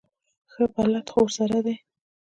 [0.51, 1.75] ښه بلد خو ورسره دی.